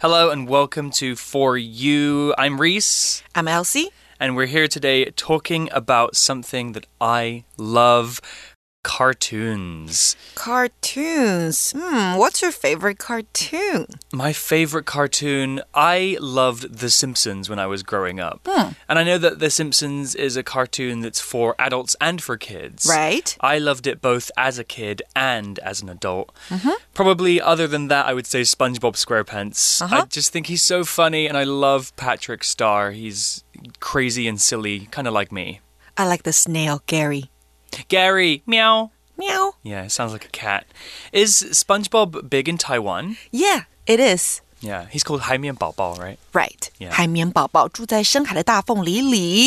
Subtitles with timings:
[0.00, 2.32] Hello and welcome to For You.
[2.38, 3.24] I'm Reese.
[3.34, 3.88] I'm Elsie.
[4.20, 8.20] And we're here today talking about something that I love
[8.88, 10.16] cartoons.
[10.34, 11.74] Cartoons.
[11.76, 13.86] Hmm, what's your favorite cartoon?
[14.14, 18.40] My favorite cartoon, I loved The Simpsons when I was growing up.
[18.48, 18.72] Hmm.
[18.88, 22.86] And I know that The Simpsons is a cartoon that's for adults and for kids.
[22.88, 23.36] Right.
[23.42, 26.34] I loved it both as a kid and as an adult.
[26.48, 26.76] Mm -hmm.
[26.94, 29.82] Probably other than that, I would say SpongeBob SquarePants.
[29.82, 30.04] Uh -huh.
[30.04, 32.92] I just think he's so funny and I love Patrick Star.
[32.92, 33.44] He's
[33.80, 35.60] crazy and silly, kind of like me.
[36.00, 37.30] I like the snail, Gary.
[37.88, 38.90] Gary, meow.
[39.16, 39.54] Meow.
[39.62, 40.66] Yeah, it sounds like a cat.
[41.12, 43.16] Is SpongeBob big in Taiwan?
[43.32, 44.40] Yeah, it is.
[44.60, 46.18] Yeah, he's called Haimian Bao Bao, right?
[46.32, 46.70] Right.
[46.80, 46.90] Yeah.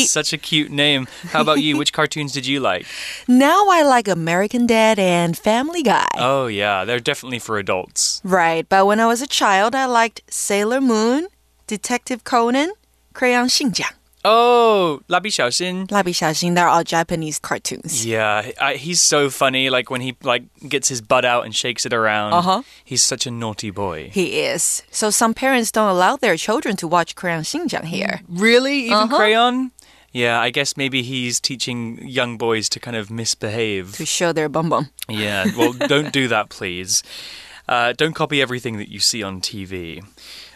[0.06, 1.06] Such a cute name.
[1.32, 1.76] How about you?
[1.76, 2.86] Which cartoons did you like?
[3.28, 6.08] Now I like American Dad and Family Guy.
[6.16, 8.20] Oh, yeah, they're definitely for adults.
[8.24, 11.28] Right, but when I was a child, I liked Sailor Moon,
[11.66, 12.72] Detective Conan,
[13.12, 13.92] Crayon Shin-chan.
[14.24, 15.88] Oh, Labi Xiaoxin.
[15.88, 16.54] Labi Xiaoxin.
[16.54, 18.06] They're all Japanese cartoons.
[18.06, 19.68] Yeah, I, he's so funny.
[19.68, 22.32] Like when he like gets his butt out and shakes it around.
[22.32, 22.62] Uh huh.
[22.84, 24.10] He's such a naughty boy.
[24.12, 24.82] He is.
[24.90, 28.20] So some parents don't allow their children to watch Crayon Shin-chan here.
[28.28, 28.86] Really?
[28.86, 29.16] Even uh -huh.
[29.16, 29.72] Crayon?
[30.12, 33.96] Yeah, I guess maybe he's teaching young boys to kind of misbehave.
[33.96, 34.90] To show their bum bum.
[35.08, 37.02] Yeah, well, don't do that, please.
[37.68, 40.02] Uh, don't copy everything that you see on TV.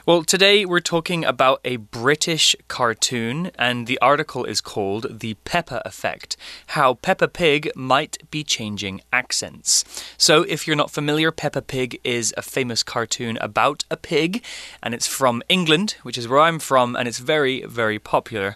[0.07, 5.83] Well, today we're talking about a British cartoon, and the article is called The Peppa
[5.85, 6.37] Effect
[6.69, 9.85] How Peppa Pig Might Be Changing Accents.
[10.17, 14.45] So, if you're not familiar, Peppa Pig is a famous cartoon about a pig,
[14.81, 18.55] and it's from England, which is where I'm from, and it's very, very popular.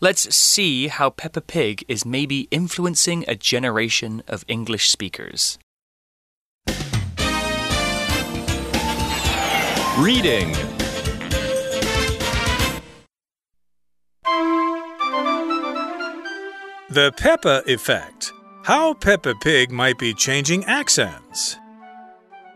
[0.00, 5.60] Let's see how Peppa Pig is maybe influencing a generation of English speakers.
[9.96, 10.56] Reading
[16.90, 18.32] The Peppa Effect
[18.64, 21.58] How Peppa Pig Might Be Changing Accents.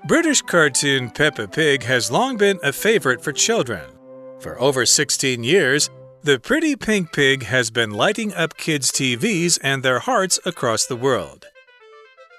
[0.08, 3.84] British cartoon Peppa Pig has long been a favorite for children.
[4.40, 5.90] For over 16 years,
[6.22, 10.96] the pretty pink pig has been lighting up kids' TVs and their hearts across the
[10.96, 11.44] world.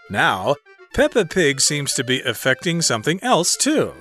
[0.09, 0.55] Now,
[0.95, 3.93] Peppa Pig seems to be affecting something else too.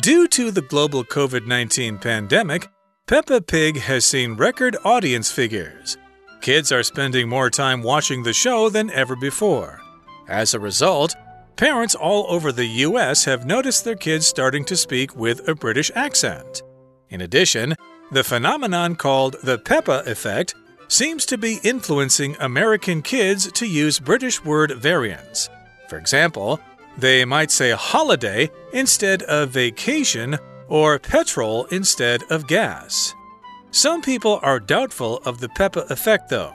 [0.00, 2.66] Due to the global COVID 19 pandemic,
[3.06, 5.96] Peppa Pig has seen record audience figures.
[6.42, 9.80] Kids are spending more time watching the show than ever before.
[10.26, 11.14] As a result,
[11.54, 15.92] parents all over the US have noticed their kids starting to speak with a British
[15.94, 16.64] accent.
[17.10, 17.76] In addition,
[18.10, 20.56] the phenomenon called the Peppa effect
[20.88, 25.48] seems to be influencing American kids to use British word variants.
[25.88, 26.58] For example,
[26.98, 30.36] they might say holiday instead of vacation
[30.66, 33.14] or petrol instead of gas.
[33.74, 36.52] Some people are doubtful of the Peppa effect, though.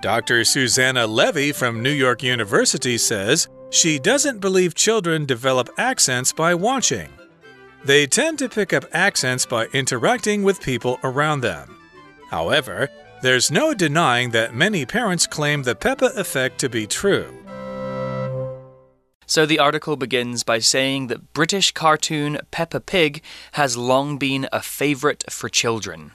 [0.00, 0.44] Dr.
[0.44, 7.08] Susanna Levy from New York University says she doesn't believe children develop accents by watching.
[7.84, 11.76] They tend to pick up accents by interacting with people around them.
[12.30, 12.90] However,
[13.22, 17.26] there's no denying that many parents claim the Peppa effect to be true.
[19.26, 23.20] So the article begins by saying that British cartoon Peppa Pig
[23.52, 26.12] has long been a favorite for children.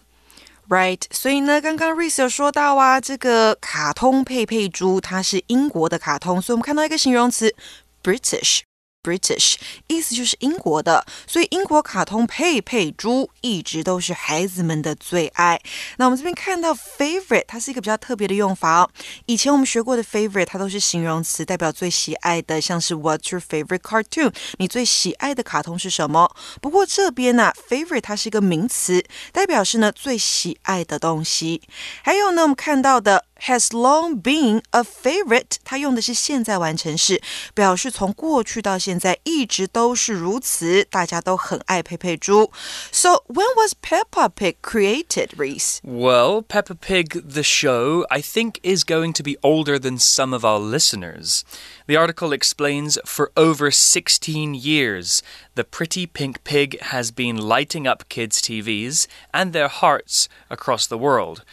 [0.72, 7.54] Right，所以呢，刚刚 Rice 有说到啊，这个卡通佩佩猪它是英国的卡通，所以我们看到一个形容词
[8.02, 8.62] British。
[9.04, 9.56] British
[9.88, 15.60] 意思就是英国的，所以英国卡通佩佩猪一直都是孩子们的最爱。
[15.98, 18.90] 那我们这边看到 favorite，它是一个比较特别的用法哦。
[19.26, 24.34] 以前我们学过的 favorite，它都是形容词，代表最喜爱的，像是 What's your favorite cartoon？
[24.58, 26.36] 你最喜爱的卡通是什么？
[26.62, 31.62] 不过这边呢，favorite 它是一个名词，代表是呢最喜爱的东西。
[32.04, 33.26] 还有呢，我们看到的。
[33.43, 37.21] has long been a favorite，它用的是现在完成式，
[37.55, 42.51] 表示从过去到现在一直都是如此，大家都很爱佩佩猪。
[42.91, 45.81] So when was Peppa Pig created, Reese?
[45.83, 50.45] Well, Peppa Pig the show, I think, is going to be older than some of
[50.45, 51.43] our listeners.
[51.87, 55.23] The article explains for over 16 years,
[55.55, 60.99] the pretty pink pig has been lighting up kids' TVs and their hearts across the
[60.99, 61.45] world.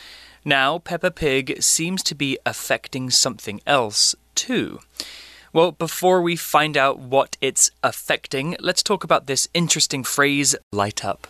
[0.45, 4.81] Now, Peppa Pig seems to be affecting something else too.
[5.53, 11.05] Well, before we find out what it's affecting, let's talk about this interesting phrase, light
[11.05, 11.27] up.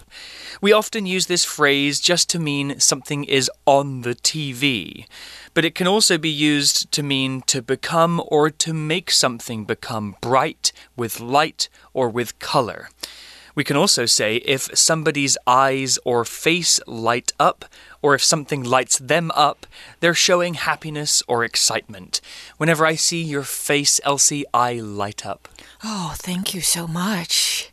[0.61, 5.07] We often use this phrase just to mean something is on the TV,
[5.55, 10.17] but it can also be used to mean to become or to make something become
[10.21, 12.89] bright with light or with color.
[13.58, 17.66] We can also say if somebody's eyes or face light up,
[18.02, 19.66] or if something lights them up,
[20.00, 22.20] they're showing happiness or excitement.
[22.58, 25.48] Whenever I see your face, Elsie, I light up.
[25.84, 27.68] Oh, thank you so much.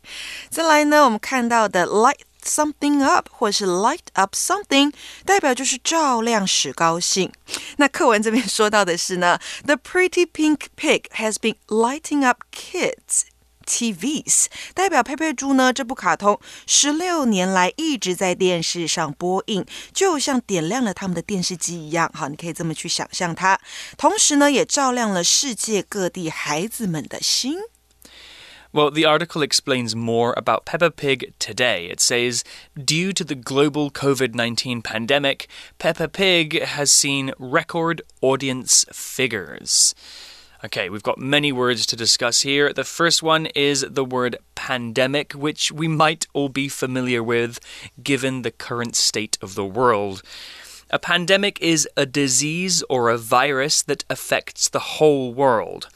[0.49, 4.93] 再来呢，我们看到的 light something up 或是 light up something，
[5.25, 7.31] 代表就是照亮使高兴。
[7.77, 13.23] 那课文这边说到的是呢，The pretty pink pig has been lighting up kids。
[13.65, 15.71] TVs 代表佩佩猪呢？
[15.71, 22.11] 这部卡通十六年来一直在电视上播映，就像点亮了他们的电视机一样。
[22.13, 23.59] 好，你可以这么去想象它。
[23.97, 27.57] 同时呢，也照亮了世界各地孩子们的心。
[28.73, 31.93] Well, the article explains more about Peppa Pig today.
[31.93, 32.43] It says,
[32.73, 39.93] due to the global COVID 19 pandemic, Peppa Pig has seen record audience figures.
[40.64, 42.72] Okay, we've got many words to discuss here.
[42.72, 47.60] The first one is the word pandemic, which we might all be familiar with
[48.02, 50.22] given the current state of the world.
[50.90, 55.88] A pandemic is a disease or a virus that affects the whole world.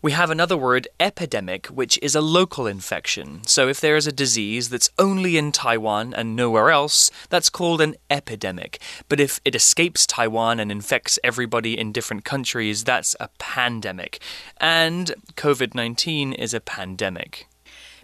[0.00, 3.42] We have another word, epidemic, which is a local infection.
[3.44, 7.80] So if there is a disease that's only in Taiwan and nowhere else, that's called
[7.80, 8.80] an epidemic.
[9.08, 14.20] But if it escapes Taiwan and infects everybody in different countries, that's a pandemic.
[14.58, 17.47] And COVID 19 is a pandemic.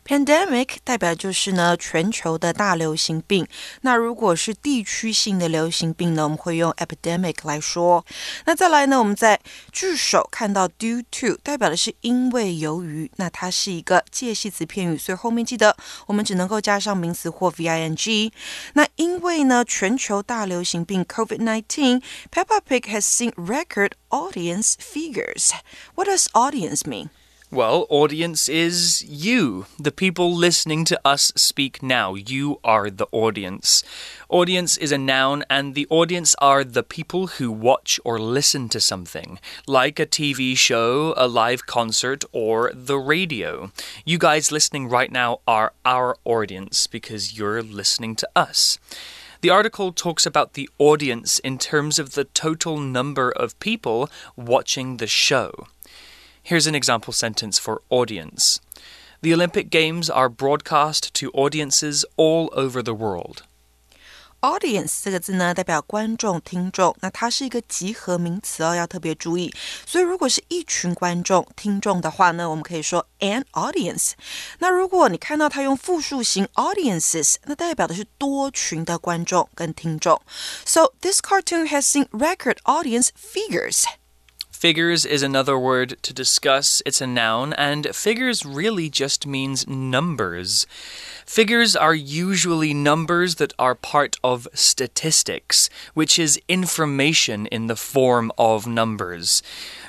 [0.06, 3.46] Pandemic 代表就是呢全球的大流行病。
[3.82, 8.04] 那如果是地区性的流行病呢，我们会用 epidemic 来说。
[8.46, 9.40] 那再来呢，我们在
[9.72, 15.78] 句首看到 due to 代表的是因为由于，那它是一个介系词片语，所以后面记得
[16.08, 18.32] 我们只能够加上名词或 ving。
[18.74, 25.52] 那因为呢全球大流行病 COVID-19，Peppa Pig has seen record audience figures.
[25.94, 27.10] What does audience mean?
[27.55, 32.17] Well, audience is you, the people listening to us speak now.
[32.17, 33.85] You are the audience.
[34.29, 38.81] Audience is a noun, and the audience are the people who watch or listen to
[38.81, 43.71] something, like a TV show, a live concert, or the radio.
[44.05, 48.81] You guys listening right now are our audience because you're listening to us.
[49.43, 54.97] The article talks about the audience in terms of the total number of people watching
[54.97, 55.69] the show.
[56.44, 58.58] Here's an example sentence for audience.
[59.22, 63.44] The Olympic Games are broadcast to audiences all over the world.
[64.42, 69.54] Audience 这个字呢，代表观众、听众，那它是一个集合名词哦，要特别注意。
[69.86, 74.14] 所以，如果是一群观众、听众的话呢，我们可以说 an audience。
[74.60, 80.22] 那如果你看到它用复数形 audiences，那代表的是多群的观众跟听众。
[80.64, 83.84] So this cartoon has seen record audience figures.
[84.65, 86.81] Figures is another word to discuss.
[86.87, 90.67] It's a noun, and figures really just means numbers.
[91.27, 98.33] Figures are usually numbers that are part of statistics, which is information in the form
[98.39, 99.43] of numbers.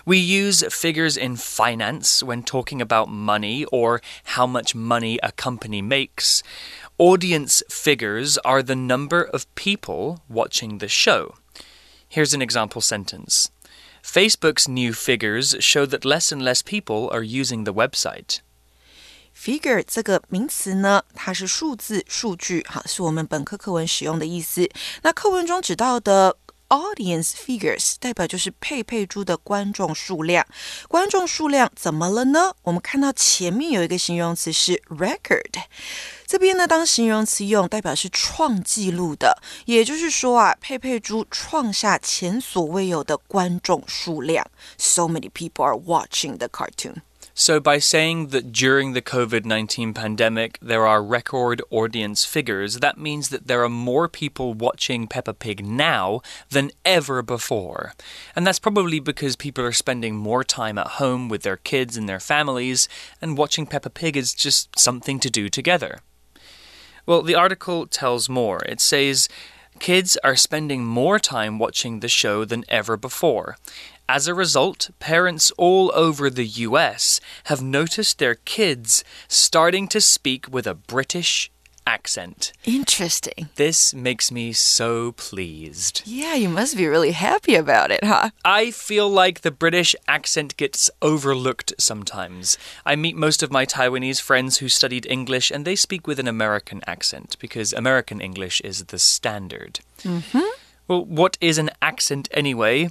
[0.06, 4.02] We use figures in finance when talking about money or
[4.36, 6.44] how much money a company makes.
[6.98, 11.36] Audience figures are the number of people watching the show.
[12.10, 13.52] Here's an example sentence.
[14.05, 18.39] Facebook's new figures show that less and less people are using the website.
[19.35, 24.69] Figure 这个名词呢，它是数字、数据，哈，是我们本科课文使用的意思。
[25.03, 26.37] 那课文中指到的
[26.70, 30.46] audience figures 代表就是佩佩猪的观众数量。
[30.88, 32.54] 观众数量怎么了呢？
[32.64, 35.64] 我们看到前面有一个形容词是 record，
[36.26, 39.42] 这边呢当形容词用，代表是创纪录的。
[39.66, 44.46] 也就是说啊，佩佩猪创下前所未有的观众数量。
[44.78, 46.96] So many people are watching the cartoon.
[47.38, 52.98] So, by saying that during the COVID 19 pandemic there are record audience figures, that
[52.98, 57.92] means that there are more people watching Peppa Pig now than ever before.
[58.38, 62.08] And that's probably because people are spending more time at home with their kids and
[62.08, 62.88] their families,
[63.22, 66.00] and watching Peppa Pig is just something to do together.
[67.06, 68.62] Well, the article tells more.
[68.66, 69.28] It says,
[69.80, 73.58] Kids are spending more time watching the show than ever before.
[74.08, 80.48] As a result, parents all over the US have noticed their kids starting to speak
[80.52, 81.52] with a British
[81.86, 82.52] accent.
[82.66, 83.50] Interesting.
[83.56, 86.02] This makes me so pleased.
[86.06, 88.32] Yeah, you must be really happy about it, huh?
[88.44, 92.58] I feel like the British accent gets overlooked sometimes.
[92.86, 96.28] I meet most of my Taiwanese friends who studied English and they speak with an
[96.28, 99.80] American accent because American English is the standard.
[100.04, 100.65] Mm -hmm.
[100.88, 102.90] Well, what is an accent anyway?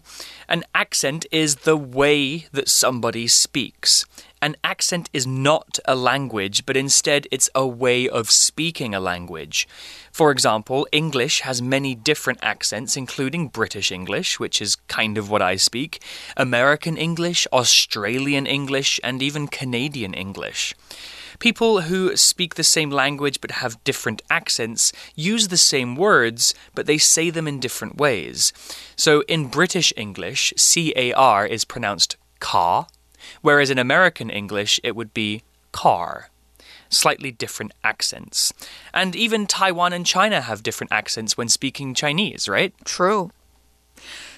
[0.49, 4.05] An accent is the way that somebody speaks.
[4.43, 9.69] An accent is not a language, but instead it's a way of speaking a language.
[10.11, 15.41] For example, English has many different accents, including British English, which is kind of what
[15.41, 16.03] I speak,
[16.37, 20.75] American English, Australian English, and even Canadian English.
[21.39, 26.87] People who speak the same language but have different accents use the same words, but
[26.87, 28.53] they say them in different ways.
[28.97, 32.87] So in British English, CAR is pronounced car,
[33.43, 36.31] whereas in American English it would be car.
[36.89, 38.53] Slightly different accents.
[38.93, 42.73] And even Taiwan and China have different accents when speaking Chinese, right?
[42.85, 43.31] True.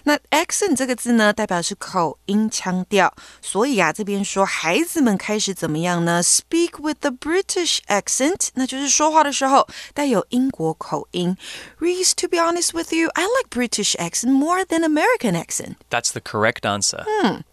[0.06, 6.22] 那 accent 这个字呢，代表是口音、腔调，所以啊，这边说孩子们开始怎么样呢？
[6.24, 11.38] Speak with the British accent，那就是说话的时候带有英国口音。
[11.80, 15.76] Reese, to be honest with you, I like British accent more than American accent.
[15.90, 17.04] That's the correct answer.
[17.24, 17.44] 嗯。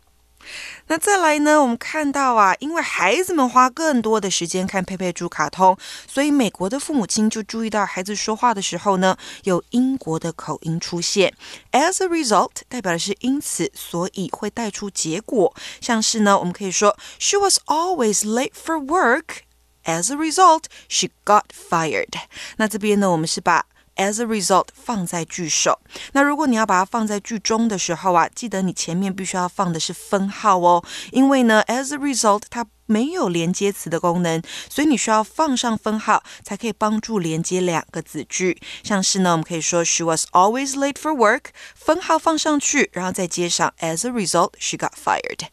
[0.88, 1.62] 那再来呢？
[1.62, 11.34] 我们看到啊，因为孩子们花更多的时间看佩佩猪卡通，所以美国的父母亲就注意到孩子说话的时候呢，有英国的口音出现。
[11.72, 19.44] As a result，代表的是因此，所以会带出结果，像是呢，我们可以说，She was always late for work.
[19.86, 22.14] As a result, she got fired.
[22.58, 25.80] 那这边呢，我们是把 as a result 放在句首。
[26.14, 38.60] 那如果你要把它放在句中的时候啊，记得你前面必须要放的是分号哦，因为呢，as a result 它没有连接词的功能，所以你需要放上分号，才可以帮助连接两个子句。
[38.84, 41.46] 像是呢，我们可以说 She was always late for work，
[41.76, 45.48] 分号放上去，然后再接上 as a result she got fired。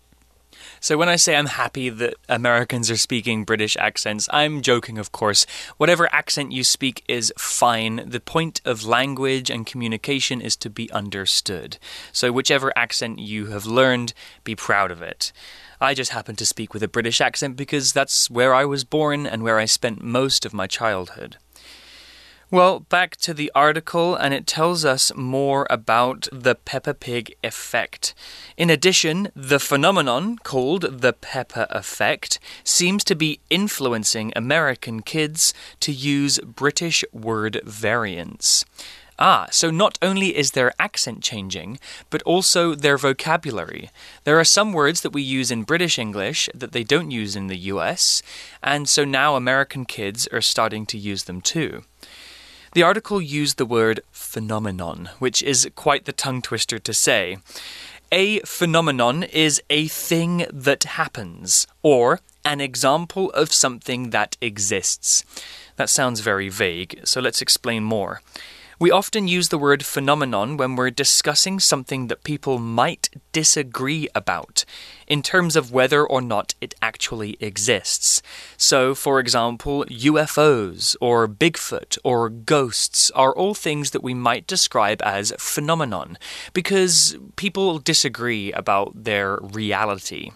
[0.83, 5.13] So when I say I'm happy that Americans are speaking British accents, I'm joking, of
[5.13, 5.45] course.
[5.77, 8.03] Whatever accent you speak is fine.
[8.09, 11.77] The point of language and communication is to be understood.
[12.13, 15.33] So whichever accent you have learned, be proud of it.
[15.83, 19.27] I just happen to speak with a British accent because that's where I was born
[19.27, 21.37] and where I spent most of my childhood.
[22.53, 28.13] Well, back to the article, and it tells us more about the Peppa Pig effect.
[28.57, 35.93] In addition, the phenomenon called the Peppa effect seems to be influencing American kids to
[35.93, 38.65] use British word variants.
[39.17, 41.79] Ah, so not only is their accent changing,
[42.09, 43.91] but also their vocabulary.
[44.25, 47.47] There are some words that we use in British English that they don't use in
[47.47, 48.23] the US,
[48.61, 51.85] and so now American kids are starting to use them too.
[52.73, 57.39] The article used the word phenomenon, which is quite the tongue twister to say.
[58.13, 65.25] A phenomenon is a thing that happens, or an example of something that exists.
[65.77, 68.21] That sounds very vague, so let's explain more.
[68.81, 74.65] We often use the word phenomenon when we're discussing something that people might disagree about
[75.07, 78.23] in terms of whether or not it actually exists.
[78.57, 85.03] So, for example, UFOs or Bigfoot or ghosts are all things that we might describe
[85.03, 86.17] as phenomenon
[86.55, 90.31] because people disagree about their reality.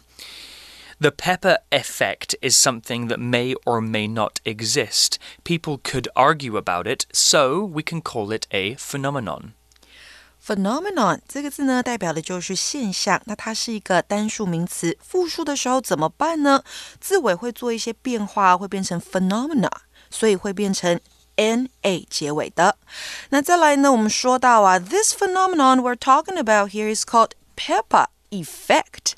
[1.00, 5.18] The Peppa effect is something that may or may not exist.
[5.42, 9.52] People could argue about it, so we can call it a phenomenon.
[10.44, 13.20] phenomenon 这个字呢，代表的就是现象。
[13.24, 16.62] 那它是一个单数名词，复数的时候怎么办呢？
[17.00, 19.70] 字尾会做一些变化，会变成 phenomena，
[20.10, 21.00] 所以会变成
[21.36, 22.76] n a 结尾的。
[23.30, 29.14] 那再来呢，我们说到啊，this phenomenon we're talking about here is called Peppa effect。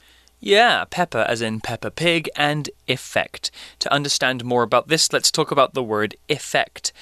[0.46, 3.50] Yeah, Peppa as in Peppa Pig and effect.
[3.80, 6.92] To understand more about this, let's talk about the word effect.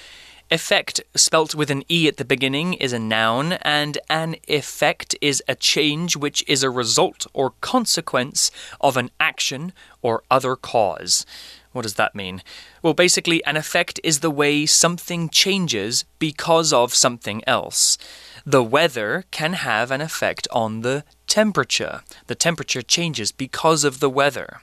[0.49, 5.43] Effect, spelt with an E at the beginning, is a noun, and an effect is
[5.47, 8.49] a change which is a result or consequence
[8.81, 11.23] of an action or other cause.
[11.71, 12.41] What does that mean?
[12.81, 17.99] Well, basically, an effect is the way something changes because of something else.
[18.47, 22.03] The weather can have an effect on the temperature.
[22.27, 24.61] The temperature changes because of the weather.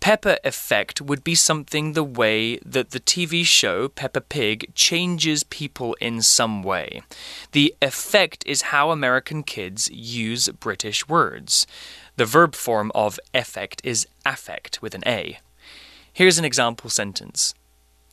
[0.00, 5.94] Peppa effect would be something the way that the TV show Peppa Pig changes people
[6.02, 7.00] in some way.
[7.52, 11.66] The effect is how American kids use British words.
[12.16, 15.38] The verb form of effect is affect with an A.
[16.12, 17.54] Here's an example sentence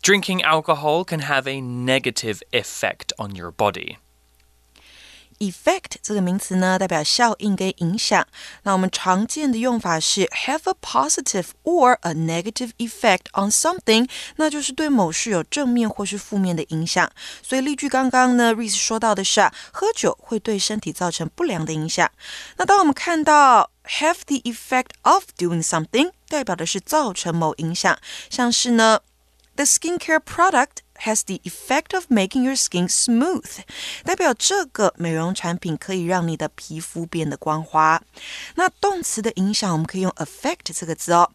[0.01, 3.97] Drinking alcohol can have a negative effect on your body.
[5.39, 8.25] Effect 这个名词呢，代表效应跟影响。
[8.63, 17.11] 那我们常见的用法是 have a positive or a negative effect on something，那就是对某事有正面或是负面的影响。
[17.41, 22.09] 所以例句刚刚呢，Reese 说到的是，喝酒会对身体造成不良的影响。
[22.57, 27.99] 那当我们看到 have the effect of doing something，代表的是造成某影响，
[28.29, 29.01] 像是呢
[29.55, 30.84] ，the skincare product。
[31.02, 33.60] has the effect of making your skin smooth，
[34.04, 38.02] 代表这个美容产品可以让你的皮肤变得光滑。
[38.56, 41.30] 那动词的影响，我们可以用 affect 这个字哦。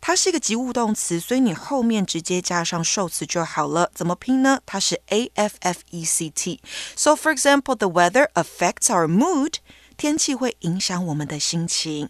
[0.00, 3.90] 它是一个及物动词，所以你后面直接加上受词就好了。
[3.94, 4.60] 怎么拼呢？
[4.64, 9.56] 它是 a f f e c t。So for example, the weather affects our mood。
[9.98, 12.08] 天气会影响我们的心情。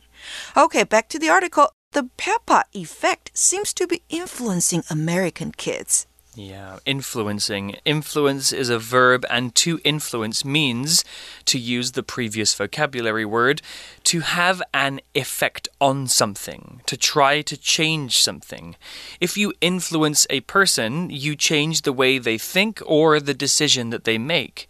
[0.54, 1.72] Okay, back to the article.
[1.90, 6.04] The Peppa effect seems to be influencing American kids.
[6.35, 7.77] Yeah, influencing.
[7.85, 11.05] Influence is a verb, and to influence means,
[11.45, 13.61] to use the previous vocabulary word,
[14.03, 18.75] to have an effect on something, to try to change something.
[19.21, 24.03] If you influence a person, you change the way they think or the decision that
[24.03, 24.67] they make.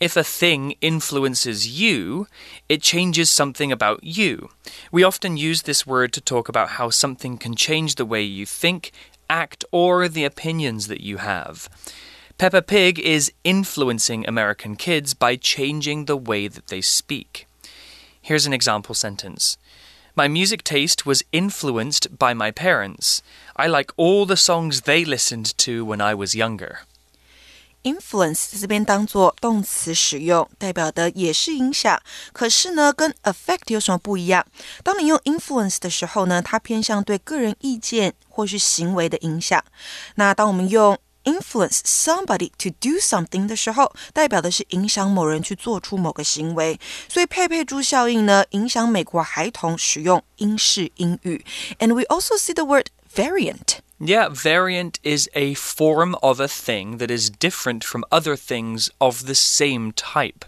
[0.00, 2.26] If a thing influences you,
[2.68, 4.48] it changes something about you.
[4.90, 8.46] We often use this word to talk about how something can change the way you
[8.46, 8.90] think
[9.28, 11.68] act or the opinions that you have.
[12.38, 17.46] Peppa Pig is influencing American kids by changing the way that they speak.
[18.20, 19.56] Here's an example sentence
[20.16, 23.22] My music taste was influenced by my parents.
[23.56, 26.80] I like all the songs they listened to when I was younger.
[27.82, 32.00] Influence 这边当做动词使用，代表的也是影响。
[32.32, 34.46] 可是呢，跟 affect 有什么不一样？
[34.82, 39.62] 当你用 influence 的时候呢，它偏向对个人意见或是行为的影响。
[40.16, 46.80] 那当我们用 influence somebody to do something 的时候，代表的是影响某人去做出某个行为。
[47.08, 51.44] 所以佩佩猪效应呢，影响美国孩童使用英式英语。
[51.78, 53.78] And we also see the word variant.
[54.04, 59.26] Yeah, variant is a form of a thing that is different from other things of
[59.26, 60.44] the same type.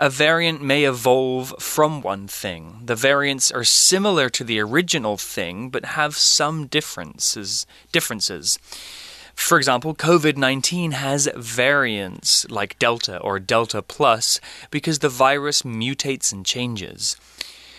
[0.00, 2.80] A variant may evolve from one thing.
[2.84, 7.66] The variants are similar to the original thing but have some differences.
[7.92, 8.58] Differences.
[9.32, 14.40] For example, COVID 19 has variants like Delta or Delta Plus
[14.72, 17.16] because the virus mutates and changes.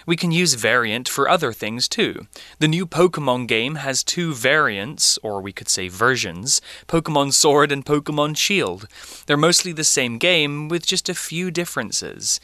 [0.05, 2.27] We can use variant for other things too.
[2.59, 7.85] The new Pokemon game has two variants, or we could say versions Pokemon Sword and
[7.85, 8.87] Pokemon Shield.
[9.25, 12.39] They're mostly the same game with just a few differences.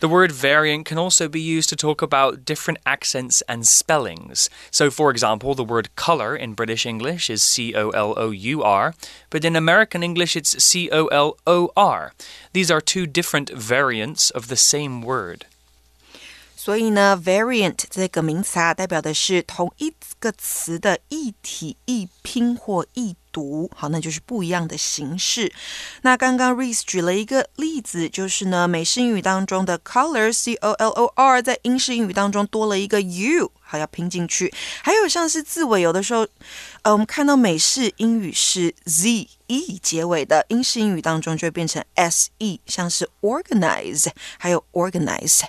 [0.00, 4.48] The word variant can also be used to talk about different accents and spellings.
[4.70, 8.62] So, for example, the word colour in British English is C O L O U
[8.62, 8.94] R,
[9.28, 12.12] but in American English it's C O L O R.
[12.52, 15.46] These are two different variants of the same word.
[16.60, 25.52] 所以呢，variant 这个名词啊，代表的是同一个词的一体、一拼或一读，好，那就是不一样的形式。
[26.02, 34.52] 那刚刚 Reese 举了一个例子，就是呢，美式英语当中的 color c o l o r，在英式英语当中多了一个 u，好，要拼进去。
[34.82, 36.26] 还有像是字尾，有的时候，
[36.82, 45.42] 呃，我们看到美式英语是 z e 结尾的，英式英语当中就会变成 s e，像是 organize，还有 organize。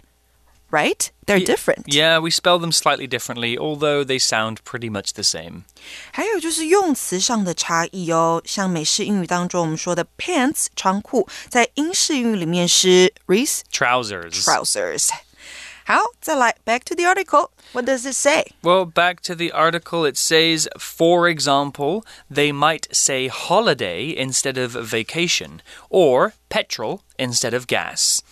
[0.70, 1.10] right?
[1.26, 1.86] They're different.
[1.86, 5.64] Yeah, we spell them slightly differently, although they sound pretty much the same.
[6.12, 14.42] 还有就是用词上的差异哦，像美式英语当中我们说的 pants 长裤，在英式英语里面是 Reese trousers.
[14.42, 15.08] Trousers.
[15.86, 17.50] 好，再来 back to the article.
[17.72, 18.46] What does it say?
[18.62, 24.72] Well, back to the article, it says, for example, they might say holiday instead of
[24.72, 28.22] vacation, or petrol instead of gas.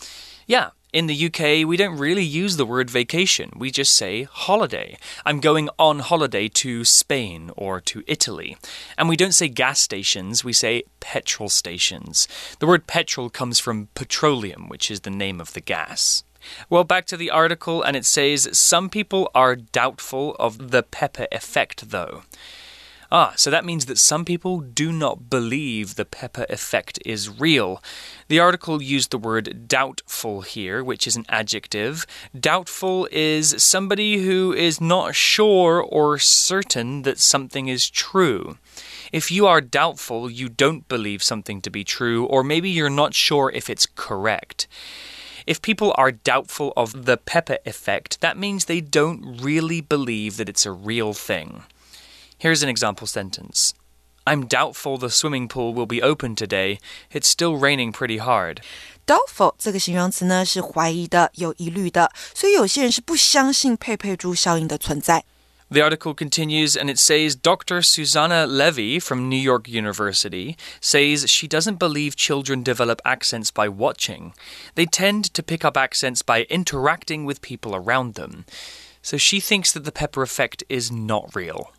[0.46, 3.51] Yeah, in the UK, we don't really use the word vacation.
[3.55, 4.97] We just say holiday.
[5.27, 8.57] I'm going on holiday to Spain or to Italy.
[8.97, 12.27] And we don't say gas stations, we say petrol stations.
[12.57, 16.23] The word petrol comes from petroleum, which is the name of the gas.
[16.67, 21.27] Well, back to the article, and it says some people are doubtful of the Peppa
[21.31, 22.23] effect, though.
[23.09, 27.81] Ah, so that means that some people do not believe the Peppa effect is real.
[28.27, 32.05] The article used the word doubtful here, which is an adjective.
[32.37, 38.57] Doubtful is somebody who is not sure or certain that something is true.
[39.13, 43.13] If you are doubtful, you don't believe something to be true, or maybe you're not
[43.13, 44.67] sure if it's correct.
[45.45, 50.49] If people are doubtful of the Peppa effect, that means they don't really believe that
[50.49, 51.63] it's a real thing.
[52.39, 53.73] Here's an example sentence.
[54.27, 56.77] I'm doubtful the swimming pool will be open today.
[57.11, 58.61] It's still raining pretty hard.
[59.07, 65.25] Doubtful 这个形容词呢是怀疑的、有疑虑的，所以有些人是不相信佩佩猪效应的存在。
[65.71, 67.81] The article continues and it says Dr.
[67.81, 74.33] Susanna Levy from New York University says she doesn't believe children develop accents by watching.
[74.75, 78.45] They tend to pick up accents by interacting with people around them.
[79.01, 81.71] So she thinks that the Peppa effect is not real.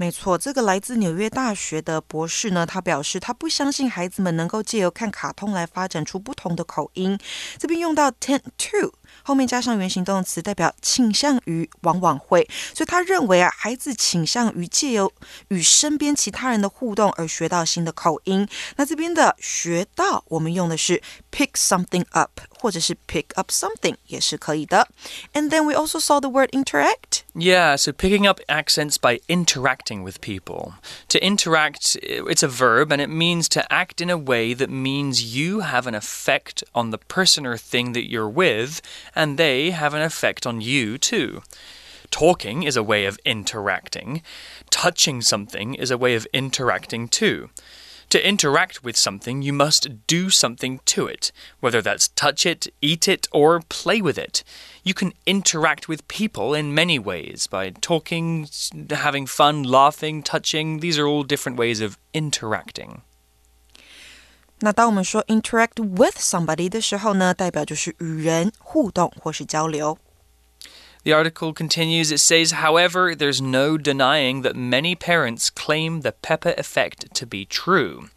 [0.00, 7.18] 没错，这个来自纽约大学的博士呢，他表示他不相信孩子们能够借由看卡通来发展出不同的口音。
[7.58, 8.94] 这边用到 tend to。
[9.23, 12.47] 后面加上原形动词，代表倾向于，往往会。
[12.73, 15.11] 所以他认为啊，孩子倾向于借由
[15.47, 18.47] 与身边其他人的互动而学到新的口音。
[18.75, 24.87] 那这边的学到，我们用的是 pick something up，或者是 pick up something 也是可以的。
[25.33, 27.23] And then we also saw the word interact.
[27.33, 30.73] Yeah, so picking up accents by interacting with people.
[31.09, 35.35] To interact, it's a verb and it means to act in a way that means
[35.35, 38.81] you have an effect on the person or thing that you're with
[39.13, 41.42] and they have an effect on you too.
[42.10, 44.22] Talking is a way of interacting.
[44.70, 47.50] Touching something is a way of interacting too.
[48.10, 51.30] To interact with something, you must do something to it,
[51.60, 54.42] whether that's touch it, eat it, or play with it.
[54.82, 58.48] You can interact with people in many ways by talking,
[58.90, 60.80] having fun, laughing, touching.
[60.80, 63.02] These are all different ways of interacting.
[64.60, 69.98] 那当我们说 interact with somebody 的时候呢，代表就是与人互动或是交流。
[71.02, 77.14] The article continues, it says, however, there's no denying that many parents claim the Peppa effect
[77.14, 78.10] to be true.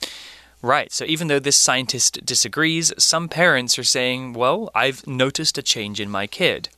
[0.62, 5.62] Right, so even though this scientist disagrees, some parents are saying, well, I've noticed a
[5.62, 6.70] change in my kid.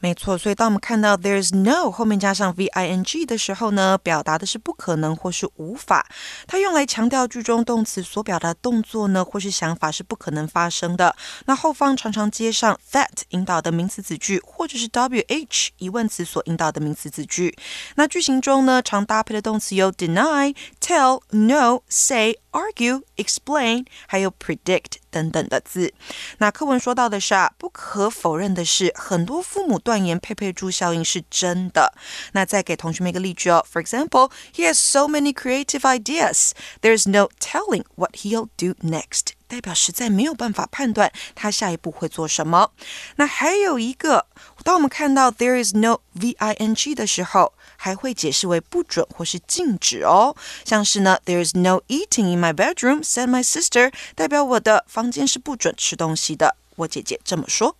[0.00, 6.06] 没错，所以当我们看到 there's no 后面加上 v i n g 的时候呢，表达的是不可能或是无法。
[6.46, 11.16] 它用来强调句中动词所表达动作呢，或是想法是不可能发生的。
[11.46, 17.56] 那后方常常接上 that 引导的名词子句，或者是 w h 疑问词所引导的名词子句。
[17.96, 22.36] 那句型中呢，常搭配的动词有 deny、tell、no、say。
[22.50, 25.92] argue、explain，还有 predict 等等的字。
[26.38, 31.93] 那课文说到的是啊，不可否认的是，很多父母断言佩佩猪效应是真的。
[32.33, 33.65] 那再给同学们一个例句哦。
[33.71, 36.51] For example, he has so many creative ideas.
[36.81, 39.33] There's no telling what he'll do next.
[39.47, 42.71] 代表实在没有办法判断他下一步会做什么。
[43.17, 44.25] 那还有一个，
[44.63, 50.35] 当我们看到 there is no v i n g 的时候，还会解释为不准或是禁止哦。
[50.65, 56.55] 像是呢，there is no eating in my bedroom，said my sister，代表我的房间是不准吃东西的。
[56.77, 57.75] 我姐姐这么说。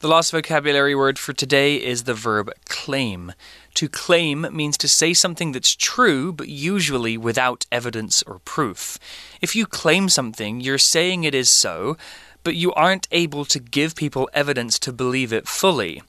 [0.00, 3.32] The last vocabulary word for today is the verb claim.
[3.76, 8.98] To claim means to say something that's true, but usually without evidence or proof.
[9.40, 11.96] If you claim something, you're saying it is so,
[12.44, 16.02] but you aren't able to give people evidence to believe it fully.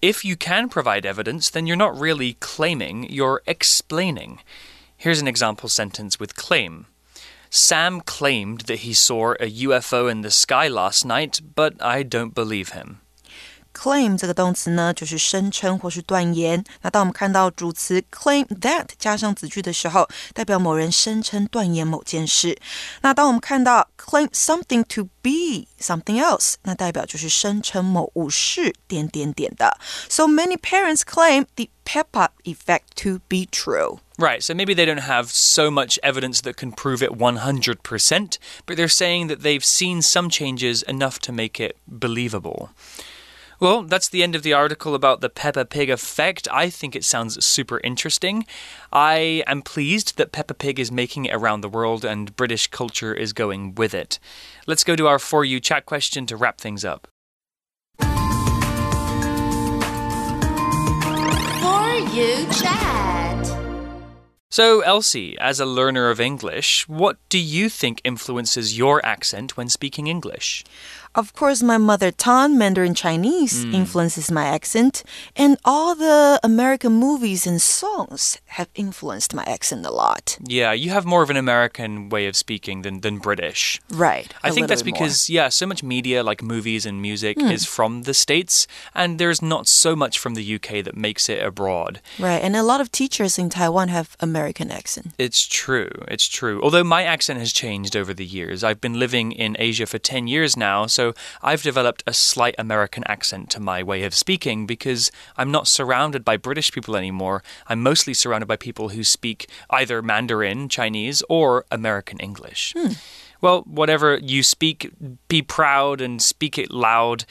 [0.00, 4.40] If you can provide evidence, then you're not really claiming, you're explaining.
[4.96, 6.86] Here's an example sentence with claim.
[7.50, 12.34] Sam claimed that he saw a UFO in the sky last night, but I don't
[12.34, 13.02] believe him
[13.73, 16.63] claim 这个动词呢，就是声称或是断言。
[16.81, 22.57] 那当我们看到主词 claim that 加上子句的时候，代表某人声称断言某件事。
[23.01, 29.77] 那当我们看到 claim something to be something else，那代表就是声称某物是点点点的。
[30.09, 33.99] So many parents claim the Peppa effect to be true.
[34.17, 38.75] Right, so maybe they don't have so much evidence that can prove it 100%, but
[38.75, 42.71] they're saying that they've seen some changes enough to make it believable.
[43.60, 46.48] Well, that's the end of the article about the Peppa Pig effect.
[46.50, 48.46] I think it sounds super interesting.
[48.92, 53.14] I am pleased that Peppa Pig is making it around the world and British culture
[53.14, 54.18] is going with it.
[54.66, 57.06] Let's go to our For You chat question to wrap things up.
[57.98, 58.06] For
[62.12, 62.94] You chat.
[64.50, 69.68] So, Elsie, as a learner of English, what do you think influences your accent when
[69.68, 70.62] speaking English?
[71.14, 73.72] Of course, my mother tongue, Mandarin Chinese, mm.
[73.72, 75.04] influences my accent,
[75.36, 80.38] and all the American movies and songs have influenced my accent a lot.
[80.44, 83.80] Yeah, you have more of an American way of speaking than, than British.
[83.90, 84.32] Right.
[84.42, 85.34] I think that's because, more.
[85.34, 87.52] yeah, so much media, like movies and music, mm.
[87.52, 91.40] is from the States, and there's not so much from the UK that makes it
[91.42, 92.00] abroad.
[92.18, 95.12] Right, and a lot of teachers in Taiwan have American accent.
[95.18, 96.60] It's true, it's true.
[96.62, 98.64] Although my accent has changed over the years.
[98.64, 101.12] I've been living in Asia for 10 years now, so So
[101.42, 106.24] I've developed a slight American accent to my way of speaking because I'm not surrounded
[106.24, 107.42] by British people anymore.
[107.66, 112.74] I'm mostly surrounded by people who speak either Mandarin, Chinese, or American English.
[113.42, 114.90] Well, whatever you speak,
[115.28, 117.26] be proud and speak it loud.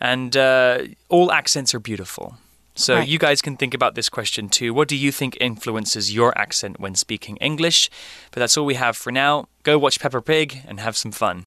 [0.00, 0.78] And uh,
[1.10, 2.38] all accents are beautiful.
[2.74, 3.08] So Right.
[3.08, 4.72] you guys can think about this question too.
[4.72, 7.90] What do you think influences your accent when speaking English?
[8.30, 9.46] But that's all we have for now.
[9.62, 11.44] Go watch Peppa Pig and have some fun.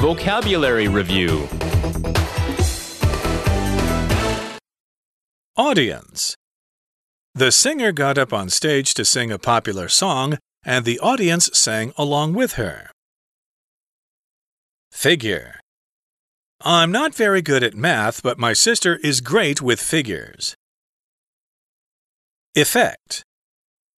[0.00, 1.46] Vocabulary Review
[5.58, 6.34] Audience.
[7.34, 11.92] The singer got up on stage to sing a popular song, and the audience sang
[11.98, 12.90] along with her.
[14.90, 15.60] Figure.
[16.62, 20.54] I'm not very good at math, but my sister is great with figures.
[22.54, 23.22] Effect.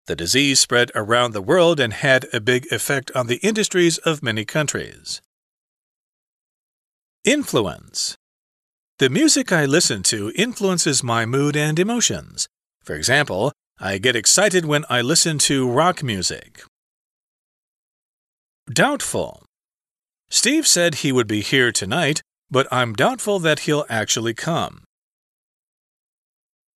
[0.06, 4.22] The disease spread around the world and had a big effect on the industries of
[4.22, 5.20] many countries.
[7.26, 8.16] Influence.
[8.98, 12.48] The music I listen to influences my mood and emotions.
[12.82, 16.62] For example, I get excited when I listen to rock music.
[18.72, 19.44] Doubtful.
[20.30, 24.84] Steve said he would be here tonight, but I'm doubtful that he'll actually come.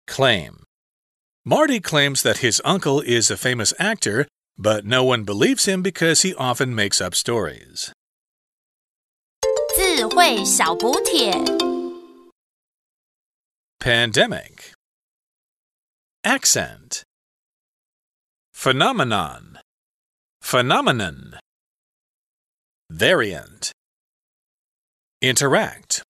[0.07, 0.65] Claim.
[1.45, 4.27] Marty claims that his uncle is a famous actor,
[4.57, 7.93] but no one believes him because he often makes up stories.
[9.92, 11.32] 智慧小补帖。
[13.78, 14.72] Pandemic.
[16.24, 17.04] Accent.
[18.52, 19.58] Phenomenon.
[20.40, 21.38] Phenomenon.
[22.90, 23.72] Variant.
[25.20, 26.02] Interact.